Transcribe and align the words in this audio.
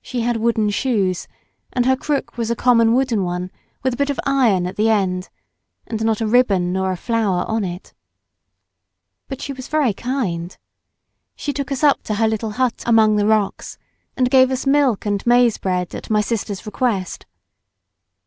She 0.00 0.22
had 0.22 0.38
wooden 0.38 0.70
shoes, 0.70 1.28
and 1.74 1.84
her 1.84 1.94
crook 1.94 2.38
was 2.38 2.50
a 2.50 2.56
common 2.56 2.94
wooden 2.94 3.22
one 3.22 3.50
with 3.82 3.92
a 3.92 3.96
bit 3.98 4.08
of 4.08 4.18
iron 4.24 4.66
at 4.66 4.76
the 4.76 4.88
end, 4.88 5.28
and 5.86 6.02
not 6.06 6.22
a 6.22 6.26
ribbon 6.26 6.72
nor 6.72 6.90
a 6.90 6.96
flower 6.96 7.44
on 7.46 7.64
it. 7.64 7.92
But 9.28 9.42
she 9.42 9.52
was 9.52 9.68
very 9.68 9.92
kind. 9.92 10.56
She 11.36 11.52
took 11.52 11.70
us 11.70 11.84
up 11.84 12.02
to 12.04 12.14
her 12.14 12.28
little 12.28 12.52
hut 12.52 12.82
among 12.86 13.16
the 13.16 13.26
rocks 13.26 13.76
and 14.16 14.30
gave 14.30 14.50
us 14.50 14.66
milk 14.66 15.04
and 15.04 15.22
maize 15.26 15.58
bread 15.58 15.94
at 15.94 16.08
my 16.08 16.22
sister's 16.22 16.64
request. 16.64 17.26